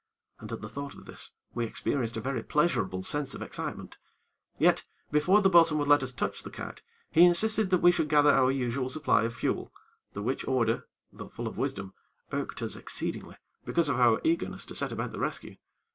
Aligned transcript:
And, 0.39 0.51
at 0.51 0.61
the 0.61 0.67
thought 0.67 0.95
of 0.95 1.05
this, 1.05 1.33
we 1.53 1.63
experienced 1.63 2.17
a 2.17 2.21
very 2.21 2.41
pleasurable 2.41 3.03
sense 3.03 3.35
of 3.35 3.43
excitement; 3.43 3.99
yet, 4.57 4.83
before 5.11 5.41
the 5.41 5.49
bo'sun 5.49 5.77
would 5.77 5.87
let 5.87 6.01
us 6.01 6.11
touch 6.11 6.41
the 6.41 6.49
kite, 6.49 6.81
he 7.11 7.23
insisted 7.23 7.69
that 7.69 7.83
we 7.83 7.91
should 7.91 8.09
gather 8.09 8.31
our 8.31 8.49
usual 8.49 8.89
supply 8.89 9.25
of 9.25 9.35
fuel, 9.35 9.71
the 10.13 10.23
which 10.23 10.43
order, 10.47 10.87
though 11.13 11.29
full 11.29 11.45
of 11.47 11.59
wisdom, 11.59 11.93
irked 12.31 12.63
us 12.63 12.75
exceedingly, 12.75 13.35
because 13.63 13.89
of 13.89 13.99
our 13.99 14.19
eagerness 14.23 14.65
to 14.65 14.73
set 14.73 14.91
about 14.91 15.11
the 15.11 15.19
rescue. 15.19 15.57